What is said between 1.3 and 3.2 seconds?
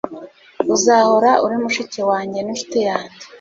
uri mushiki wanjye ninshuti yanjye